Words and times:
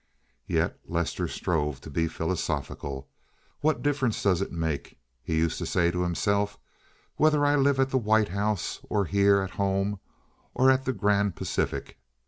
Yet 0.47 0.79
Lester 0.87 1.27
strove 1.27 1.79
to 1.81 1.91
be 1.91 2.07
philosophical. 2.07 3.07
"What 3.59 3.83
difference 3.83 4.23
does 4.23 4.41
it 4.41 4.51
make?" 4.51 4.97
he 5.21 5.37
used 5.37 5.59
to 5.59 5.65
say 5.67 5.91
to 5.91 6.01
himself, 6.01 6.57
"whether 7.17 7.45
I 7.45 7.55
live 7.55 7.79
at 7.79 7.91
the 7.91 7.99
White 7.99 8.29
House, 8.29 8.79
or 8.89 9.05
here 9.05 9.41
at 9.43 9.51
home, 9.61 9.99
or 10.55 10.71
at 10.71 10.85
the 10.85 10.93
Grand 10.93 11.35
Pacific?" 11.35 11.99